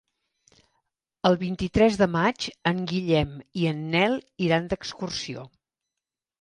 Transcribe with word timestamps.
El 1.29 1.37
vint-i-tres 1.43 1.99
de 1.99 2.07
maig 2.15 2.49
en 2.73 2.81
Guillem 2.93 3.37
i 3.63 3.71
en 3.75 3.87
Nel 3.95 4.19
iran 4.49 4.69
d'excursió. 4.75 5.49